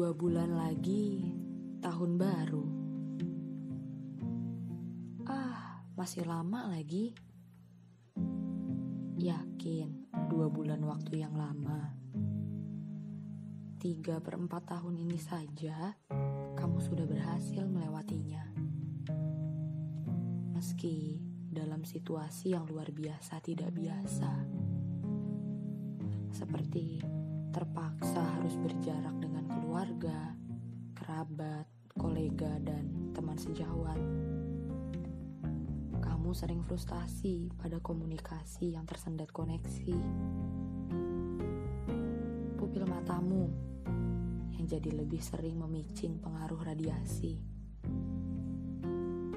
[0.00, 1.28] Dua bulan lagi,
[1.84, 2.64] tahun baru.
[5.28, 7.12] Ah, masih lama lagi.
[9.20, 11.92] Yakin, dua bulan waktu yang lama.
[13.76, 15.92] Tiga per empat tahun ini saja,
[16.56, 18.56] kamu sudah berhasil melewatinya.
[20.56, 24.32] Meski dalam situasi yang luar biasa tidak biasa.
[26.32, 27.04] Seperti
[27.50, 30.38] terpaksa harus berjarak dengan keluarga,
[30.94, 31.66] kerabat,
[31.98, 33.98] kolega, dan teman sejawat.
[35.98, 39.98] Kamu sering frustasi pada komunikasi yang tersendat koneksi.
[42.54, 43.50] Pupil matamu
[44.54, 47.34] yang jadi lebih sering memicing pengaruh radiasi.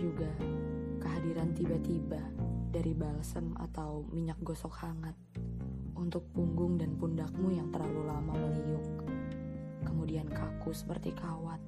[0.00, 0.32] Juga
[1.04, 2.22] kehadiran tiba-tiba
[2.72, 5.16] dari balsem atau minyak gosok hangat
[6.08, 8.80] untuk punggung dan pundakmu yang terlalu lama meliuk,
[9.84, 11.60] kemudian kaku seperti kawat.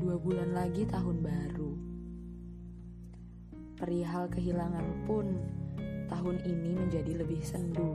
[0.00, 1.72] Dua bulan lagi tahun baru.
[3.76, 5.36] Perihal kehilangan pun
[6.08, 7.92] tahun ini menjadi lebih sendu.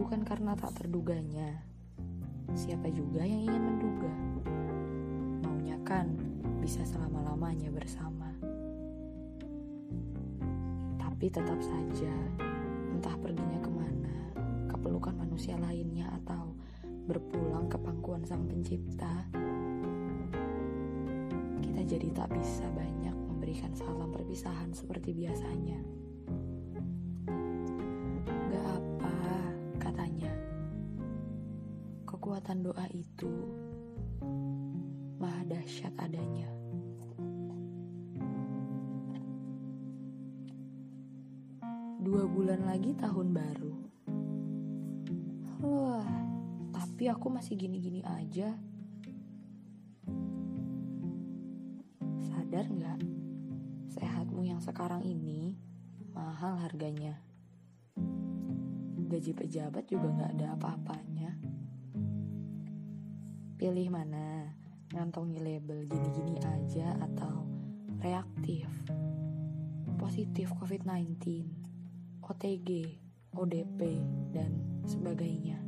[0.00, 1.60] Bukan karena tak terduganya.
[2.56, 4.12] Siapa juga yang ingin menduga?
[5.70, 6.10] Maunya kan
[6.58, 8.26] bisa selama-lamanya bersama.
[10.98, 12.10] Tapi tetap saja,
[12.90, 14.18] entah perginya ke mana,
[14.66, 16.58] kepelukan manusia lainnya atau
[17.06, 19.30] berpulang ke pangkuan sang pencipta,
[21.62, 25.78] kita jadi tak bisa banyak memberikan salam perpisahan seperti biasanya.
[28.26, 29.14] Gak apa,
[29.78, 30.34] katanya.
[32.10, 33.30] Kekuatan doa itu
[35.20, 36.48] maha dahsyat adanya.
[42.00, 43.74] Dua bulan lagi tahun baru.
[45.60, 46.08] Wah,
[46.72, 48.56] tapi aku masih gini-gini aja.
[52.24, 53.04] Sadar nggak?
[53.92, 55.60] Sehatmu yang sekarang ini
[56.16, 57.20] mahal harganya.
[58.96, 61.36] Gaji pejabat juga nggak ada apa-apanya.
[63.60, 64.59] Pilih mana?
[64.90, 67.46] Ngantongi label gini-gini aja atau
[68.02, 68.66] reaktif,
[69.94, 71.46] positif COVID-19,
[72.26, 72.98] OTG,
[73.38, 73.80] ODP,
[74.34, 74.50] dan
[74.82, 75.62] sebagainya.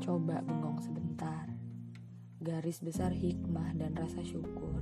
[0.00, 1.44] Coba bengong sebentar.
[2.40, 4.80] Garis besar hikmah dan rasa syukur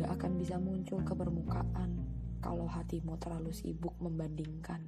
[0.00, 2.08] gak akan bisa muncul ke permukaan
[2.40, 4.80] kalau hatimu terlalu sibuk membandingkan.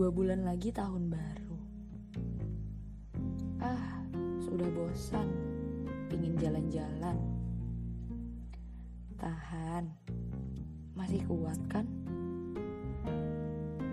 [0.00, 1.56] Dua bulan lagi tahun baru.
[3.60, 4.00] Ah,
[4.40, 5.28] sudah bosan.
[6.08, 7.20] Pingin jalan-jalan.
[9.20, 9.92] Tahan.
[10.96, 11.84] Masih kuat kan?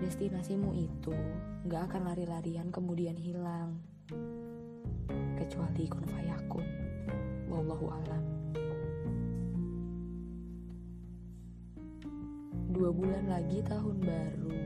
[0.00, 1.12] Destinasimu itu
[1.68, 3.76] gak akan lari-larian kemudian hilang.
[5.36, 6.64] Kecuali kun fayakun.
[7.52, 8.24] Wallahu alam.
[12.72, 14.57] Dua bulan lagi tahun baru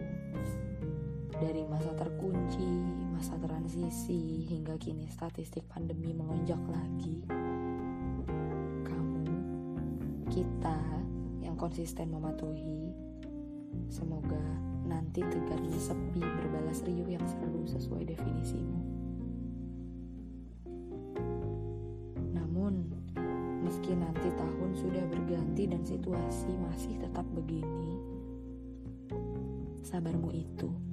[1.39, 2.67] dari masa terkunci,
[3.15, 7.25] masa transisi, hingga kini statistik pandemi melonjak lagi.
[8.85, 9.25] Kamu,
[10.29, 10.81] kita
[11.41, 12.93] yang konsisten mematuhi,
[13.89, 14.43] semoga
[14.85, 18.81] nanti tegarnya sepi berbalas riuh yang seru sesuai definisimu.
[22.37, 22.93] Namun,
[23.65, 27.97] meski nanti tahun sudah berganti dan situasi masih tetap begini,
[29.83, 30.92] sabarmu itu